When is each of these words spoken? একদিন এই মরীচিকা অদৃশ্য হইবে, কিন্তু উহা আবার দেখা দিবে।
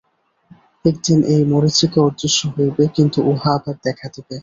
একদিন 0.85 1.19
এই 1.33 1.43
মরীচিকা 1.51 1.99
অদৃশ্য 2.07 2.39
হইবে, 2.55 2.83
কিন্তু 2.95 3.19
উহা 3.31 3.49
আবার 3.57 3.75
দেখা 3.85 4.07
দিবে। 4.15 4.35